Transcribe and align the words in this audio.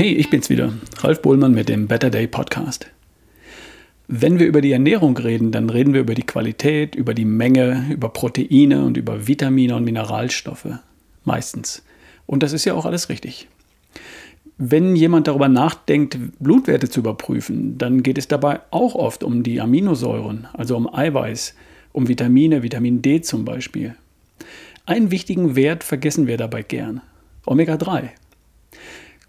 Hey, 0.00 0.14
ich 0.14 0.30
bin's 0.30 0.48
wieder, 0.48 0.72
Ralf 1.00 1.20
Bohlmann 1.20 1.52
mit 1.52 1.68
dem 1.68 1.86
Better 1.86 2.08
Day 2.08 2.26
Podcast. 2.26 2.86
Wenn 4.08 4.38
wir 4.38 4.46
über 4.46 4.62
die 4.62 4.72
Ernährung 4.72 5.14
reden, 5.18 5.52
dann 5.52 5.68
reden 5.68 5.92
wir 5.92 6.00
über 6.00 6.14
die 6.14 6.22
Qualität, 6.22 6.94
über 6.94 7.12
die 7.12 7.26
Menge, 7.26 7.84
über 7.90 8.08
Proteine 8.08 8.82
und 8.82 8.96
über 8.96 9.28
Vitamine 9.28 9.76
und 9.76 9.84
Mineralstoffe. 9.84 10.68
Meistens. 11.24 11.82
Und 12.24 12.42
das 12.42 12.54
ist 12.54 12.64
ja 12.64 12.72
auch 12.72 12.86
alles 12.86 13.10
richtig. 13.10 13.48
Wenn 14.56 14.96
jemand 14.96 15.28
darüber 15.28 15.48
nachdenkt, 15.50 16.16
Blutwerte 16.38 16.88
zu 16.88 17.00
überprüfen, 17.00 17.76
dann 17.76 18.02
geht 18.02 18.16
es 18.16 18.26
dabei 18.26 18.60
auch 18.70 18.94
oft 18.94 19.22
um 19.22 19.42
die 19.42 19.60
Aminosäuren, 19.60 20.48
also 20.54 20.78
um 20.78 20.88
Eiweiß, 20.90 21.54
um 21.92 22.08
Vitamine, 22.08 22.62
Vitamin 22.62 23.02
D 23.02 23.20
zum 23.20 23.44
Beispiel. 23.44 23.94
Einen 24.86 25.10
wichtigen 25.10 25.56
Wert 25.56 25.84
vergessen 25.84 26.26
wir 26.26 26.38
dabei 26.38 26.62
gern. 26.62 27.02
Omega-3. 27.44 28.08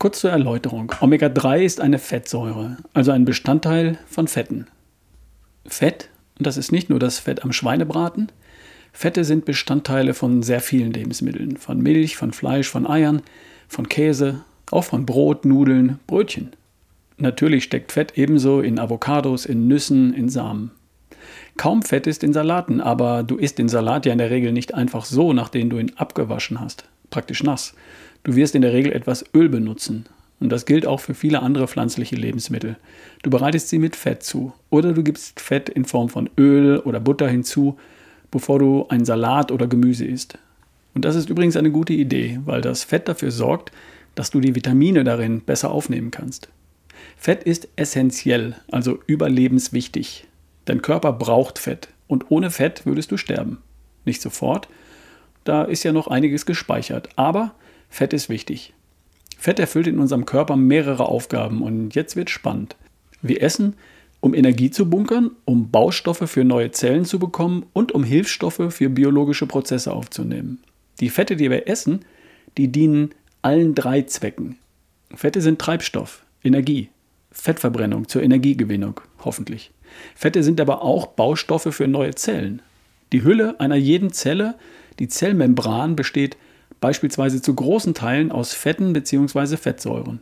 Kurz 0.02 0.22
zur 0.22 0.32
Erläuterung. 0.32 0.91
Omega-3 1.00 1.60
ist 1.60 1.80
eine 1.80 2.00
Fettsäure, 2.00 2.78
also 2.91 3.12
ein 3.12 3.23
Bestandteil 3.23 4.00
von 4.10 4.27
Fetten. 4.27 4.66
Fett, 5.68 6.10
und 6.40 6.48
das 6.48 6.58
ist 6.58 6.72
nicht 6.72 6.90
nur 6.90 6.98
das 6.98 7.20
Fett 7.20 7.44
am 7.44 7.54
Schweinebraten, 7.54 8.32
Fette 8.94 9.24
sind 9.24 9.46
Bestandteile 9.46 10.16
von 10.16 10.41
sehr 10.41 10.60
vielen 10.60 10.91
Lebensmitteln, 10.91 11.55
von 11.55 11.84
Milch, 11.84 12.18
von 12.18 12.34
Fleisch, 12.34 12.68
von 12.68 12.88
Eiern, 12.88 13.22
von 13.68 13.90
Käse, 13.90 14.44
auch 14.72 14.86
von 14.86 15.05
Brot, 15.05 15.46
Nudeln, 15.46 16.00
Brötchen. 16.08 16.54
Natürlich 17.18 17.63
steckt 17.63 17.91
Fett 17.91 18.18
ebenso 18.18 18.60
in 18.60 18.80
Avocados, 18.80 19.46
in 19.46 19.68
Nüssen, 19.68 20.15
in 20.15 20.30
Samen. 20.30 20.71
Kaum 21.58 21.84
Fett 21.84 22.08
ist 22.08 22.24
in 22.24 22.34
Salaten, 22.34 22.82
aber 22.82 23.21
du 23.21 23.38
isst 23.38 23.60
den 23.60 23.70
Salat 23.70 24.08
ja 24.08 24.13
in 24.13 24.18
der 24.18 24.32
Regel 24.32 24.52
nicht 24.52 24.74
einfach 24.74 25.05
so, 25.05 25.32
nachdem 25.32 25.70
du 25.70 25.77
ihn 25.77 25.91
abgewaschen 25.96 26.60
hast, 26.60 26.86
praktisch 27.12 27.43
nass, 27.43 27.76
Du 28.24 28.36
wirst 28.36 28.55
in 28.55 28.62
der 28.62 28.74
Regel 28.74 28.94
etwas 28.94 29.26
Öl 29.34 29.50
benutzen. 29.50 30.05
Und 30.40 30.50
das 30.50 30.66
gilt 30.66 30.88
auch 30.88 31.00
für 31.00 31.14
viele 31.14 31.41
andere 31.41 31.68
pflanzliche 31.68 32.16
Lebensmittel. 32.16 32.77
Du 33.22 33.30
bereitest 33.30 33.70
sie 33.70 33.77
mit 33.77 33.96
Fett 33.96 34.24
zu 34.24 34.54
oder 34.72 34.94
du 34.94 35.04
gibst 35.04 35.40
Fett 35.40 35.70
in 35.70 35.86
Form 35.86 36.10
von 36.10 36.30
Öl 36.38 36.80
oder 36.80 36.99
Butter 36.99 37.30
hinzu, 37.30 37.77
bevor 38.32 38.58
du 38.58 38.88
einen 38.90 39.05
Salat 39.05 39.52
oder 39.52 39.68
Gemüse 39.68 40.05
isst. 40.05 40.40
Und 40.96 41.05
das 41.05 41.16
ist 41.16 41.30
übrigens 41.30 41.55
eine 41.55 41.72
gute 41.72 41.94
Idee, 41.94 42.40
weil 42.46 42.62
das 42.62 42.84
Fett 42.84 43.08
dafür 43.08 43.32
sorgt, 43.32 43.72
dass 44.16 44.32
du 44.32 44.40
die 44.40 44.55
Vitamine 44.55 45.04
darin 45.04 45.42
besser 45.42 45.72
aufnehmen 45.72 46.12
kannst. 46.12 46.49
Fett 47.18 47.44
ist 47.44 47.68
essentiell, 47.76 48.55
also 48.72 48.99
überlebenswichtig. 49.05 50.27
Dein 50.66 50.82
Körper 50.82 51.14
braucht 51.14 51.60
Fett 51.60 51.90
und 52.08 52.30
ohne 52.30 52.49
Fett 52.49 52.86
würdest 52.86 53.12
du 53.12 53.18
sterben. 53.18 53.60
Nicht 54.05 54.22
sofort, 54.22 54.68
da 55.44 55.64
ist 55.64 55.84
ja 55.84 55.92
noch 55.92 56.08
einiges 56.08 56.46
gespeichert, 56.46 57.10
aber 57.16 57.54
Fett 57.91 58.13
ist 58.13 58.29
wichtig. 58.29 58.73
Fett 59.37 59.59
erfüllt 59.59 59.85
in 59.85 59.99
unserem 59.99 60.25
Körper 60.25 60.55
mehrere 60.55 61.05
Aufgaben 61.05 61.61
und 61.61 61.93
jetzt 61.93 62.15
wird 62.15 62.29
spannend. 62.29 62.77
Wir 63.21 63.43
essen, 63.43 63.75
um 64.22 64.34
Energie 64.34 64.72
zu 64.72 64.89
bunkern, 64.89 65.31
um 65.45 65.69
Baustoffe 65.72 66.23
für 66.25 66.45
neue 66.45 66.72
Zellen 66.72 67.03
zu 67.03 67.19
bekommen 67.19 67.66
und 67.73 67.91
um 67.91 68.03
Hilfsstoffe 68.03 68.63
für 68.69 68.89
biologische 68.89 69.45
Prozesse 69.45 69.91
aufzunehmen. 69.91 70.59
Die 71.01 71.09
Fette, 71.09 71.35
die 71.35 71.51
wir 71.51 71.67
essen, 71.67 72.06
die 72.57 72.72
dienen 72.72 73.12
allen 73.41 73.75
drei 73.75 74.03
Zwecken. 74.03 74.57
Fette 75.13 75.41
sind 75.41 75.59
Treibstoff, 75.59 76.23
Energie, 76.44 76.89
Fettverbrennung 77.31 78.07
zur 78.07 78.23
Energiegewinnung, 78.23 79.01
hoffentlich. 79.25 79.72
Fette 80.16 80.44
sind 80.44 80.62
aber 80.62 80.81
auch 80.81 81.07
Baustoffe 81.07 81.73
für 81.75 81.88
neue 81.88 82.16
Zellen. 82.16 82.62
Die 83.12 83.23
Hülle 83.23 83.59
einer 83.59 83.75
jeden 83.75 84.13
Zelle, 84.13 84.56
die 85.00 85.09
Zellmembran, 85.09 85.97
besteht 85.97 86.38
beispielsweise 86.81 87.42
zu 87.42 87.53
großen 87.53 87.94
Teilen 87.94 88.31
aus 88.31 88.53
Fetten 88.53 88.92
bzw. 88.92 89.56
Fettsäuren. 89.56 90.19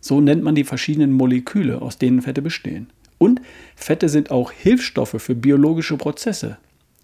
So 0.00 0.20
nennt 0.20 0.42
man 0.42 0.54
die 0.54 0.64
verschiedenen 0.64 1.12
Moleküle, 1.12 1.82
aus 1.82 1.98
denen 1.98 2.22
Fette 2.22 2.40
bestehen. 2.40 2.88
Und 3.18 3.42
Fette 3.74 4.08
sind 4.08 4.30
auch 4.30 4.52
Hilfsstoffe 4.52 5.16
für 5.18 5.34
biologische 5.34 5.96
Prozesse. 5.96 6.58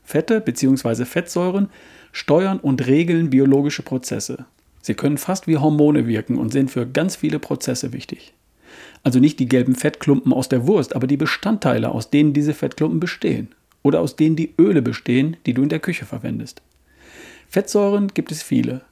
Fette 0.05 0.41
bzw. 0.41 1.05
Fettsäuren 1.05 1.69
steuern 2.13 2.61
und 2.61 2.87
regeln 2.87 3.31
biologische 3.31 3.83
Prozesse. 3.83 4.45
Sie 4.83 4.95
können 4.95 5.19
fast 5.19 5.47
wie 5.47 5.59
Hormone 5.59 6.07
wirken 6.07 6.39
und 6.39 6.53
sind 6.53 6.71
für 6.71 6.87
ganz 6.87 7.17
viele 7.17 7.39
Prozesse 7.39 7.93
wichtig. 7.93 8.35
Also 9.03 9.19
nicht 9.19 9.41
die 9.41 9.49
gelben 9.49 9.75
Fettklumpen 9.75 10.33
aus 10.33 10.49
der 10.49 10.67
Wurst, 10.67 10.95
aber 10.95 11.07
die 11.07 11.17
Bestandteile, 11.17 11.91
aus 11.91 12.11
denen 12.11 12.35
diese 12.35 12.55
Fettklumpen 12.55 13.01
bestehen. 13.01 13.49
Oder 13.83 14.01
aus 14.01 14.15
denen 14.15 14.37
die 14.37 14.55
Öle 14.59 14.81
bestehen, 14.81 15.37
die 15.47 15.55
du 15.55 15.63
in 15.63 15.69
der 15.69 15.81
Küche 15.81 16.05
verwendest. 16.05 16.63
Fettsäuren 17.49 18.09
gibt 18.09 18.31
es 18.31 18.43
viele 18.43 18.83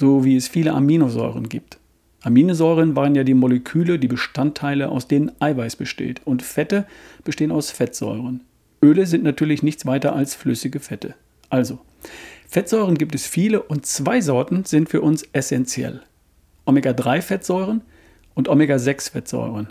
so 0.00 0.24
wie 0.24 0.34
es 0.34 0.48
viele 0.48 0.72
Aminosäuren 0.72 1.50
gibt. 1.50 1.78
Aminosäuren 2.22 2.96
waren 2.96 3.14
ja 3.14 3.22
die 3.22 3.34
Moleküle, 3.34 3.98
die 3.98 4.08
Bestandteile, 4.08 4.88
aus 4.88 5.08
denen 5.08 5.30
Eiweiß 5.40 5.76
besteht. 5.76 6.22
Und 6.24 6.42
Fette 6.42 6.86
bestehen 7.22 7.52
aus 7.52 7.70
Fettsäuren. 7.70 8.40
Öle 8.82 9.04
sind 9.04 9.24
natürlich 9.24 9.62
nichts 9.62 9.84
weiter 9.84 10.16
als 10.16 10.34
flüssige 10.34 10.80
Fette. 10.80 11.14
Also, 11.50 11.80
Fettsäuren 12.48 12.96
gibt 12.96 13.14
es 13.14 13.26
viele 13.26 13.60
und 13.60 13.84
zwei 13.84 14.22
Sorten 14.22 14.64
sind 14.64 14.88
für 14.88 15.02
uns 15.02 15.22
essentiell. 15.34 16.00
Omega-3-Fettsäuren 16.64 17.82
und 18.34 18.48
Omega-6-Fettsäuren. 18.48 19.68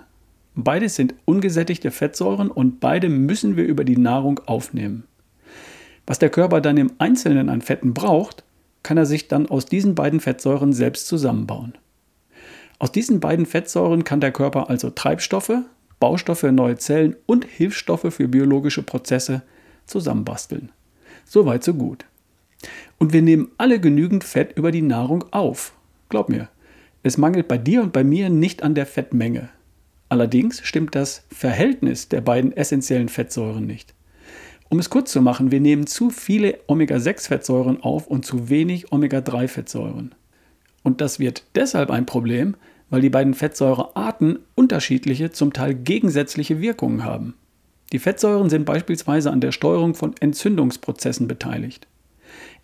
Beides 0.53 0.95
sind 0.95 1.15
ungesättigte 1.25 1.89
Fettsäuren 1.89 2.51
und 2.51 2.79
beide 2.79 3.09
müssen 3.09 3.57
wir 3.57 3.63
über 3.63 3.83
die 3.83 3.97
Nahrung 3.97 4.41
aufnehmen. 4.45 5.05
Was 6.05 6.19
der 6.19 6.29
Körper 6.29 6.61
dann 6.61 6.77
im 6.77 6.91
Einzelnen 6.99 7.49
an 7.49 7.61
Fetten 7.61 7.95
braucht, 7.95 8.43
kann 8.89 8.97
er 8.97 9.05
sich 9.05 9.27
dann 9.27 9.45
aus 9.45 9.67
diesen 9.67 9.93
beiden 9.93 10.19
Fettsäuren 10.19 10.73
selbst 10.73 11.05
zusammenbauen. 11.05 11.73
Aus 12.79 12.91
diesen 12.91 13.19
beiden 13.19 13.45
Fettsäuren 13.45 14.03
kann 14.03 14.19
der 14.19 14.31
Körper 14.31 14.67
also 14.67 14.89
Treibstoffe, 14.89 15.53
Baustoffe 15.99 16.39
für 16.39 16.51
neue 16.51 16.75
Zellen 16.77 17.15
und 17.27 17.45
Hilfsstoffe 17.45 18.11
für 18.11 18.27
biologische 18.27 18.81
Prozesse 18.81 19.43
zusammenbasteln. 19.85 20.71
Soweit 21.23 21.63
so 21.63 21.75
gut. 21.75 22.05
Und 22.97 23.13
wir 23.13 23.21
nehmen 23.21 23.51
alle 23.59 23.79
genügend 23.79 24.23
Fett 24.23 24.57
über 24.57 24.71
die 24.71 24.81
Nahrung 24.81 25.23
auf. 25.29 25.75
Glaub 26.09 26.27
mir, 26.27 26.49
es 27.03 27.19
mangelt 27.19 27.47
bei 27.47 27.59
dir 27.59 27.83
und 27.83 27.93
bei 27.93 28.03
mir 28.03 28.31
nicht 28.31 28.63
an 28.63 28.73
der 28.73 28.87
Fettmenge. 28.87 29.49
Allerdings 30.09 30.61
stimmt 30.63 30.95
das 30.95 31.27
Verhältnis 31.29 32.09
der 32.09 32.21
beiden 32.21 32.57
essentiellen 32.57 33.09
Fettsäuren 33.09 33.67
nicht. 33.67 33.93
Um 34.69 34.77
es 34.77 34.91
kurz 34.91 35.11
zu 35.11 35.21
machen, 35.21 35.51
wir 35.51 35.59
nehmen 35.59 35.87
zu 35.87 36.11
viele 36.11 36.59
Omega-6-Fettsäuren 36.67 37.81
auf 37.81 38.05
und 38.05 38.23
zu 38.23 38.49
wenig 38.49 38.91
Omega-3-Fettsäuren. 38.91 40.13
Und 40.83 41.01
das 41.01 41.19
wird 41.19 41.43
deshalb 41.55 41.89
ein 41.89 42.05
Problem, 42.05 42.55
weil 42.91 43.01
die 43.01 43.09
beiden 43.09 43.33
Fettsäurearten 43.33 44.39
unterschiedliche, 44.53 45.31
zum 45.31 45.53
Teil 45.53 45.73
gegensätzliche 45.73 46.61
Wirkungen 46.61 47.03
haben. 47.03 47.33
Die 47.91 47.99
Fettsäuren 47.99 48.51
sind 48.51 48.65
beispielsweise 48.65 49.31
an 49.31 49.41
der 49.41 49.51
Steuerung 49.51 49.95
von 49.95 50.13
Entzündungsprozessen 50.19 51.27
beteiligt. 51.27 51.87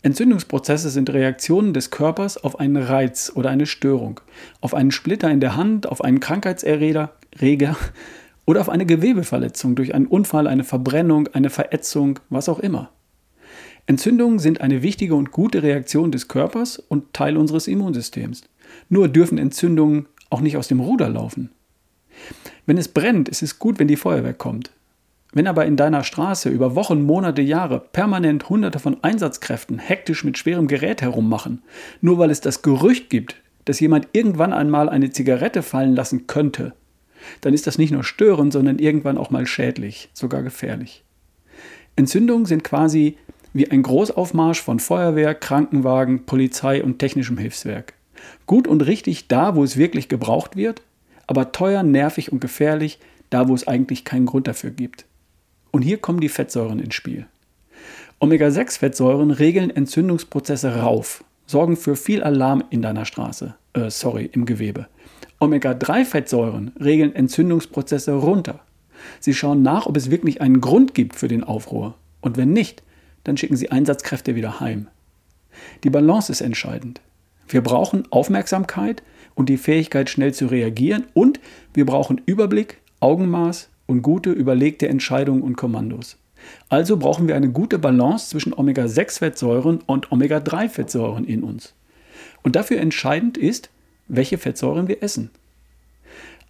Entzündungsprozesse 0.03 0.91
sind 0.91 1.09
Reaktionen 1.09 1.73
des 1.73 1.89
Körpers 1.89 2.37
auf 2.37 2.59
einen 2.59 2.77
Reiz 2.77 3.31
oder 3.33 3.49
eine 3.49 3.65
Störung, 3.65 4.19
auf 4.61 4.75
einen 4.75 4.91
Splitter 4.91 5.31
in 5.31 5.39
der 5.39 5.55
Hand, 5.55 5.87
auf 5.87 6.03
einen 6.03 6.19
Krankheitserreger 6.19 7.09
oder 8.45 8.61
auf 8.61 8.69
eine 8.69 8.85
Gewebeverletzung 8.85 9.75
durch 9.75 9.93
einen 9.93 10.07
Unfall, 10.07 10.47
eine 10.47 10.63
Verbrennung, 10.63 11.27
eine 11.33 11.49
Verätzung, 11.49 12.19
was 12.29 12.49
auch 12.49 12.59
immer. 12.59 12.91
Entzündungen 13.87 14.39
sind 14.39 14.61
eine 14.61 14.81
wichtige 14.81 15.15
und 15.15 15.31
gute 15.31 15.61
Reaktion 15.61 16.11
des 16.11 16.27
Körpers 16.27 16.79
und 16.79 17.13
Teil 17.13 17.37
unseres 17.37 17.67
Immunsystems. 17.67 18.43
Nur 18.89 19.07
dürfen 19.09 19.37
Entzündungen 19.37 20.07
auch 20.29 20.41
nicht 20.41 20.57
aus 20.57 20.67
dem 20.67 20.79
Ruder 20.79 21.09
laufen. 21.09 21.51
Wenn 22.65 22.77
es 22.77 22.87
brennt, 22.87 23.29
ist 23.29 23.43
es 23.43 23.59
gut, 23.59 23.77
wenn 23.77 23.87
die 23.87 23.95
Feuerwehr 23.95 24.33
kommt. 24.33 24.71
Wenn 25.33 25.47
aber 25.47 25.65
in 25.65 25.75
deiner 25.75 26.03
Straße 26.03 26.49
über 26.49 26.75
Wochen, 26.75 27.03
Monate, 27.03 27.41
Jahre 27.41 27.79
permanent 27.79 28.49
Hunderte 28.49 28.79
von 28.79 29.03
Einsatzkräften 29.03 29.79
hektisch 29.79 30.23
mit 30.23 30.37
schwerem 30.37 30.67
Gerät 30.67 31.01
herummachen, 31.01 31.61
nur 32.01 32.17
weil 32.17 32.31
es 32.31 32.41
das 32.41 32.61
Gerücht 32.61 33.09
gibt, 33.09 33.35
dass 33.65 33.79
jemand 33.79 34.07
irgendwann 34.13 34.53
einmal 34.53 34.89
eine 34.89 35.11
Zigarette 35.11 35.61
fallen 35.61 35.93
lassen 35.93 36.25
könnte, 36.25 36.73
dann 37.41 37.53
ist 37.53 37.67
das 37.67 37.77
nicht 37.77 37.91
nur 37.91 38.03
störend, 38.03 38.53
sondern 38.53 38.79
irgendwann 38.79 39.17
auch 39.17 39.29
mal 39.29 39.45
schädlich, 39.45 40.09
sogar 40.13 40.43
gefährlich. 40.43 41.03
Entzündungen 41.95 42.45
sind 42.45 42.63
quasi 42.63 43.17
wie 43.53 43.71
ein 43.71 43.83
Großaufmarsch 43.83 44.61
von 44.61 44.79
Feuerwehr, 44.79 45.33
Krankenwagen, 45.33 46.25
Polizei 46.25 46.83
und 46.83 46.99
technischem 46.99 47.37
Hilfswerk. 47.37 47.93
Gut 48.45 48.67
und 48.67 48.81
richtig 48.81 49.27
da, 49.27 49.55
wo 49.55 49.63
es 49.63 49.77
wirklich 49.77 50.09
gebraucht 50.09 50.55
wird, 50.55 50.81
aber 51.27 51.51
teuer, 51.51 51.83
nervig 51.83 52.31
und 52.31 52.41
gefährlich 52.41 52.99
da, 53.29 53.47
wo 53.47 53.55
es 53.55 53.67
eigentlich 53.67 54.03
keinen 54.03 54.25
Grund 54.25 54.47
dafür 54.47 54.71
gibt. 54.71 55.05
Und 55.71 55.81
hier 55.81 55.97
kommen 55.97 56.19
die 56.19 56.29
Fettsäuren 56.29 56.79
ins 56.79 56.95
Spiel. 56.95 57.27
Omega-6-Fettsäuren 58.19 59.31
regeln 59.31 59.69
Entzündungsprozesse 59.69 60.77
rauf, 60.77 61.23
sorgen 61.45 61.75
für 61.75 61.95
viel 61.95 62.23
Alarm 62.23 62.63
in 62.69 62.81
deiner 62.81 63.05
Straße, 63.05 63.55
äh, 63.73 63.89
sorry, 63.89 64.29
im 64.31 64.45
Gewebe. 64.45 64.87
Omega-3-Fettsäuren 65.39 66.71
regeln 66.81 67.13
Entzündungsprozesse 67.15 68.13
runter. 68.13 68.61
Sie 69.19 69.33
schauen 69.33 69.61
nach, 69.61 69.85
ob 69.85 69.97
es 69.97 70.09
wirklich 70.09 70.41
einen 70.41 70.61
Grund 70.61 70.93
gibt 70.93 71.15
für 71.15 71.27
den 71.27 71.43
Aufruhr. 71.43 71.95
Und 72.21 72.37
wenn 72.37 72.53
nicht, 72.53 72.83
dann 73.23 73.37
schicken 73.37 73.55
sie 73.55 73.71
Einsatzkräfte 73.71 74.35
wieder 74.35 74.59
heim. 74.59 74.87
Die 75.83 75.89
Balance 75.89 76.31
ist 76.31 76.41
entscheidend. 76.41 77.01
Wir 77.47 77.61
brauchen 77.61 78.11
Aufmerksamkeit 78.11 79.03
und 79.35 79.49
die 79.49 79.57
Fähigkeit, 79.57 80.09
schnell 80.09 80.33
zu 80.33 80.47
reagieren. 80.47 81.05
Und 81.13 81.39
wir 81.73 81.85
brauchen 81.85 82.21
Überblick, 82.25 82.79
Augenmaß 82.99 83.69
und 83.87 84.01
gute, 84.01 84.31
überlegte 84.31 84.87
Entscheidungen 84.87 85.41
und 85.41 85.57
Kommandos. 85.57 86.17
Also 86.69 86.97
brauchen 86.97 87.27
wir 87.27 87.35
eine 87.35 87.49
gute 87.49 87.79
Balance 87.79 88.29
zwischen 88.29 88.53
Omega-6-Fettsäuren 88.53 89.79
und 89.85 90.11
Omega-3-Fettsäuren 90.11 91.25
in 91.25 91.43
uns. 91.43 91.73
Und 92.43 92.55
dafür 92.55 92.79
entscheidend 92.79 93.37
ist, 93.37 93.69
welche 94.07 94.37
Fettsäuren 94.37 94.87
wir 94.87 95.01
essen. 95.01 95.31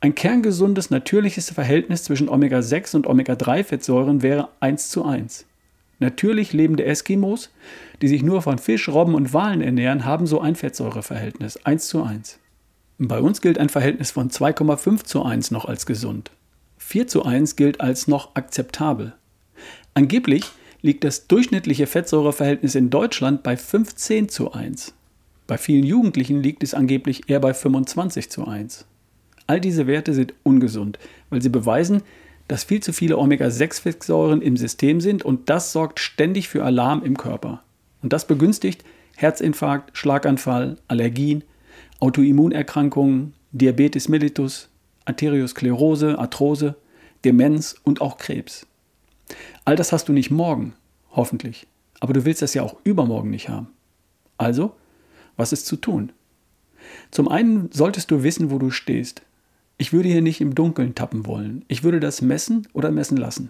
Ein 0.02 0.14
kerngesundes, 0.14 0.90
natürliches 0.90 1.50
Verhältnis 1.50 2.04
zwischen 2.04 2.30
Omega-6 2.30 2.96
und 2.96 3.08
Omega-3-Fettsäuren 3.08 4.22
wäre 4.22 4.50
1 4.60 4.90
zu 4.90 5.06
1. 5.06 5.46
Natürlich 6.00 6.54
lebende 6.54 6.86
Eskimos, 6.86 7.50
die 8.02 8.08
sich 8.08 8.22
nur 8.22 8.42
von 8.42 8.60
Fisch, 8.60 8.90
Robben 8.90 9.16
und 9.16 9.34
Walen 9.34 9.62
ernähren, 9.62 10.06
haben 10.06 10.28
so 10.28 10.42
ein 10.42 10.56
Fettsäureverhältnis 10.56 11.66
1 11.66 11.88
zu 11.88 12.04
1. 12.04 12.40
Bei 12.98 13.20
uns 13.20 13.42
gilt 13.42 13.58
ein 13.58 13.70
Verhältnis 13.70 14.12
von 14.12 14.30
2,5 14.30 15.04
zu 15.04 15.24
1 15.24 15.52
noch 15.52 15.66
als 15.66 15.86
gesund. 15.86 16.32
4 16.78 17.08
zu 17.08 17.24
1 17.24 17.56
gilt 17.56 17.82
als 17.82 18.08
noch 18.08 18.36
akzeptabel. 18.36 19.14
Angeblich 19.94 20.44
liegt 20.82 21.04
das 21.04 21.28
durchschnittliche 21.28 21.88
Fettsäureverhältnis 21.88 22.76
in 22.76 22.90
Deutschland 22.90 23.42
bei 23.42 23.58
15 23.58 24.30
zu 24.30 24.52
1. 24.52 24.94
Bei 25.48 25.58
vielen 25.58 25.84
Jugendlichen 25.84 26.42
liegt 26.42 26.64
es 26.64 26.74
angeblich 26.74 27.30
eher 27.30 27.40
bei 27.40 27.54
25 27.54 28.30
zu 28.30 28.48
1. 28.48 28.86
All 29.48 29.62
diese 29.62 29.86
Werte 29.86 30.14
sind 30.14 30.34
ungesund, 30.44 30.98
weil 31.30 31.42
sie 31.42 31.50
beweisen, 31.50 32.02
dass 32.48 32.64
viel 32.64 32.82
zu 32.82 32.94
viele 32.94 33.18
Omega-6-Fettsäuren 33.18 34.42
im 34.42 34.58
System 34.58 35.02
sind 35.02 35.24
und 35.24 35.50
das 35.50 35.72
sorgt 35.72 36.00
ständig 36.00 36.48
für 36.50 36.64
Alarm 36.64 37.04
im 37.04 37.18
Körper. 37.18 37.64
Und 38.02 38.14
das 38.14 38.28
begünstigt 38.28 38.84
Herzinfarkt, 39.16 39.98
Schlaganfall, 39.98 40.78
Allergien, 40.88 41.44
Autoimmunerkrankungen, 42.00 43.34
Diabetes 43.52 44.10
mellitus, 44.10 44.70
Arteriosklerose, 45.06 46.20
Arthrose, 46.20 46.76
Demenz 47.24 47.76
und 47.84 48.02
auch 48.02 48.18
Krebs. 48.18 48.68
All 49.64 49.76
das 49.76 49.92
hast 49.92 50.10
du 50.10 50.14
nicht 50.14 50.32
morgen, 50.32 50.74
hoffentlich. 51.12 51.68
Aber 52.00 52.14
du 52.14 52.26
willst 52.26 52.42
das 52.42 52.54
ja 52.54 52.64
auch 52.64 52.76
übermorgen 52.84 53.30
nicht 53.30 53.50
haben. 53.50 53.68
Also, 54.38 54.76
was 55.38 55.54
ist 55.54 55.66
zu 55.66 55.76
tun? 55.76 56.12
Zum 57.12 57.28
einen 57.28 57.70
solltest 57.72 58.12
du 58.12 58.24
wissen, 58.24 58.52
wo 58.52 58.58
du 58.58 58.70
stehst. 58.70 59.22
Ich 59.78 59.92
würde 59.92 60.10
hier 60.10 60.22
nicht 60.22 60.42
im 60.42 60.56
Dunkeln 60.56 60.96
tappen 60.96 61.26
wollen. 61.26 61.66
Ich 61.68 61.84
würde 61.84 62.00
das 62.00 62.22
messen 62.22 62.68
oder 62.74 62.92
messen 62.92 63.18
lassen. 63.18 63.50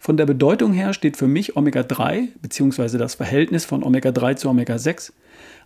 Von 0.00 0.16
der 0.16 0.26
Bedeutung 0.26 0.72
her 0.72 0.92
steht 0.92 1.16
für 1.16 1.26
mich 1.26 1.56
Omega-3 1.56 2.28
bzw. 2.40 2.98
das 2.98 3.14
Verhältnis 3.14 3.64
von 3.64 3.82
Omega-3 3.82 4.36
zu 4.36 4.48
Omega-6 4.48 5.12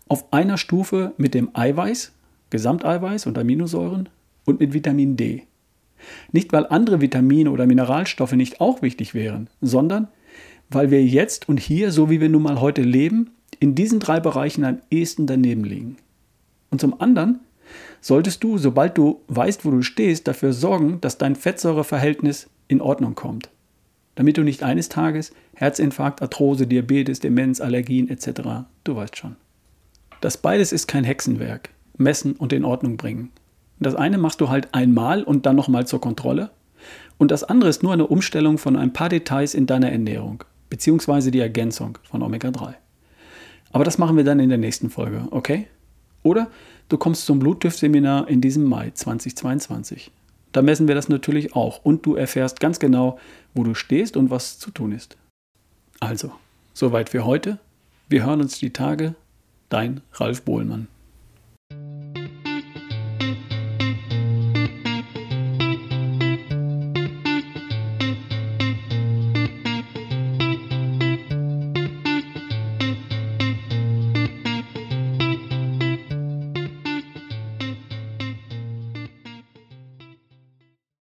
auf 0.08 0.32
einer 0.32 0.58
Stufe 0.58 1.12
mit 1.16 1.34
dem 1.34 1.50
Eiweiß, 1.54 2.12
Gesamteiweiß 2.50 3.26
und 3.26 3.38
Aminosäuren 3.38 4.08
und 4.44 4.60
mit 4.60 4.72
Vitamin 4.72 5.16
D. 5.16 5.44
Nicht, 6.32 6.52
weil 6.52 6.66
andere 6.66 7.00
Vitamine 7.00 7.50
oder 7.50 7.66
Mineralstoffe 7.66 8.32
nicht 8.32 8.60
auch 8.60 8.82
wichtig 8.82 9.14
wären, 9.14 9.48
sondern 9.60 10.08
weil 10.70 10.90
wir 10.90 11.04
jetzt 11.04 11.48
und 11.48 11.60
hier, 11.60 11.92
so 11.92 12.10
wie 12.10 12.20
wir 12.20 12.28
nun 12.28 12.42
mal 12.42 12.60
heute 12.60 12.82
leben, 12.82 13.30
in 13.60 13.74
diesen 13.74 14.00
drei 14.00 14.18
Bereichen 14.18 14.64
am 14.64 14.80
ehesten 14.90 15.26
daneben 15.26 15.64
liegen. 15.64 15.96
Und 16.70 16.80
zum 16.80 17.00
anderen 17.00 17.40
solltest 18.00 18.42
du, 18.42 18.58
sobald 18.58 18.98
du 18.98 19.20
weißt, 19.28 19.64
wo 19.64 19.70
du 19.70 19.82
stehst, 19.82 20.26
dafür 20.26 20.52
sorgen, 20.52 21.00
dass 21.00 21.18
dein 21.18 21.36
Fettsäureverhältnis 21.36 22.48
in 22.68 22.80
Ordnung 22.80 23.14
kommt. 23.14 23.50
Damit 24.14 24.36
du 24.36 24.42
nicht 24.42 24.62
eines 24.62 24.88
Tages 24.88 25.32
Herzinfarkt, 25.54 26.22
Arthrose, 26.22 26.66
Diabetes, 26.66 27.20
Demenz, 27.20 27.60
Allergien 27.60 28.08
etc. 28.08 28.66
Du 28.82 28.96
weißt 28.96 29.16
schon. 29.16 29.36
Das 30.20 30.38
beides 30.38 30.72
ist 30.72 30.88
kein 30.88 31.04
Hexenwerk. 31.04 31.70
Messen 31.96 32.32
und 32.32 32.52
in 32.52 32.64
Ordnung 32.64 32.96
bringen. 32.96 33.30
Das 33.78 33.94
eine 33.94 34.18
machst 34.18 34.40
du 34.40 34.48
halt 34.48 34.74
einmal 34.74 35.22
und 35.22 35.46
dann 35.46 35.56
nochmal 35.56 35.86
zur 35.86 36.00
Kontrolle. 36.00 36.50
Und 37.18 37.30
das 37.30 37.44
andere 37.44 37.68
ist 37.68 37.82
nur 37.82 37.92
eine 37.92 38.06
Umstellung 38.06 38.56
von 38.56 38.76
ein 38.76 38.92
paar 38.92 39.10
Details 39.10 39.54
in 39.54 39.66
deiner 39.66 39.92
Ernährung, 39.92 40.44
beziehungsweise 40.70 41.30
die 41.30 41.40
Ergänzung 41.40 41.98
von 42.02 42.22
Omega-3. 42.22 42.74
Aber 43.72 43.84
das 43.84 43.98
machen 43.98 44.16
wir 44.16 44.24
dann 44.24 44.40
in 44.40 44.48
der 44.48 44.58
nächsten 44.58 44.90
Folge, 44.90 45.28
okay? 45.30 45.66
Oder 46.22 46.50
du 46.88 46.98
kommst 46.98 47.26
zum 47.26 47.38
Bluttüff-Seminar 47.38 48.28
in 48.28 48.40
diesem 48.40 48.64
Mai 48.64 48.90
2022. 48.90 50.10
Da 50.52 50.62
messen 50.62 50.88
wir 50.88 50.94
das 50.94 51.08
natürlich 51.08 51.54
auch 51.54 51.84
und 51.84 52.04
du 52.04 52.16
erfährst 52.16 52.58
ganz 52.60 52.80
genau, 52.80 53.18
wo 53.54 53.62
du 53.62 53.74
stehst 53.74 54.16
und 54.16 54.30
was 54.30 54.58
zu 54.58 54.70
tun 54.70 54.92
ist. 54.92 55.16
Also, 56.00 56.32
soweit 56.74 57.08
für 57.08 57.24
heute. 57.24 57.58
Wir 58.08 58.26
hören 58.26 58.40
uns 58.40 58.58
die 58.58 58.72
Tage. 58.72 59.14
Dein 59.68 60.00
Ralf 60.14 60.42
Bohlmann. 60.42 60.88